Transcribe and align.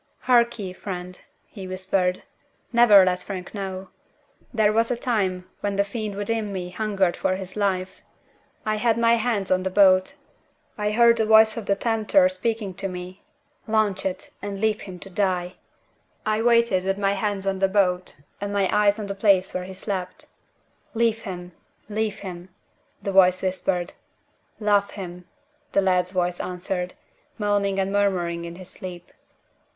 "Hark 0.21 0.57
ye, 0.57 0.73
friend," 0.73 1.21
he 1.45 1.67
whispered. 1.67 2.23
"Never 2.73 3.05
let 3.05 3.21
Frank 3.21 3.53
know 3.53 3.81
it. 3.81 3.87
There 4.51 4.73
was 4.73 4.89
a 4.89 4.95
time 4.95 5.47
when 5.59 5.75
the 5.75 5.83
fiend 5.83 6.15
within 6.15 6.51
me 6.51 6.71
hungered 6.71 7.15
for 7.15 7.35
his 7.35 7.55
life. 7.55 8.01
I 8.65 8.77
had 8.77 8.97
my 8.97 9.13
hands 9.13 9.51
on 9.51 9.61
the 9.61 9.69
boat. 9.69 10.15
I 10.75 10.89
heard 10.89 11.17
the 11.17 11.25
voice 11.27 11.55
of 11.55 11.67
the 11.67 11.75
Tempter 11.75 12.29
speaking 12.29 12.73
to 12.81 12.87
me: 12.87 13.21
Launch 13.67 14.03
it, 14.03 14.31
and 14.41 14.59
leave 14.59 14.81
him 14.81 14.97
to 15.01 15.09
die! 15.11 15.53
I 16.25 16.41
waited 16.41 16.83
with 16.83 16.97
my 16.97 17.11
hands 17.13 17.45
on 17.45 17.59
the 17.59 17.67
boat, 17.67 18.15
and 18.41 18.51
my 18.51 18.67
eyes 18.75 18.97
on 18.97 19.05
the 19.05 19.13
place 19.13 19.53
where 19.53 19.65
he 19.65 19.75
slept. 19.75 20.25
'Leave 20.95 21.21
him! 21.21 21.51
leave 21.87 22.21
him!' 22.25 22.49
the 23.03 23.11
voice 23.11 23.43
whispered. 23.43 23.93
'Love 24.59 24.89
him!' 24.89 25.27
the 25.73 25.81
lad's 25.83 26.09
voice 26.09 26.39
answered, 26.39 26.95
moaning 27.37 27.79
and 27.79 27.91
murmuring 27.91 28.45
in 28.45 28.55
his 28.55 28.71
sleep. 28.71 29.11